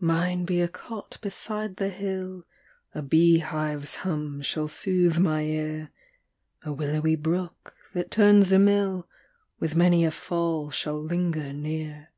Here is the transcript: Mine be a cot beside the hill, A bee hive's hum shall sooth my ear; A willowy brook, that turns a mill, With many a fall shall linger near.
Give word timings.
Mine 0.00 0.44
be 0.44 0.60
a 0.60 0.66
cot 0.66 1.18
beside 1.20 1.76
the 1.76 1.88
hill, 1.90 2.42
A 2.96 3.00
bee 3.00 3.38
hive's 3.38 3.94
hum 4.02 4.42
shall 4.42 4.66
sooth 4.66 5.20
my 5.20 5.42
ear; 5.42 5.92
A 6.64 6.72
willowy 6.72 7.14
brook, 7.14 7.76
that 7.94 8.10
turns 8.10 8.50
a 8.50 8.58
mill, 8.58 9.08
With 9.60 9.76
many 9.76 10.04
a 10.04 10.10
fall 10.10 10.72
shall 10.72 11.00
linger 11.00 11.52
near. 11.52 12.08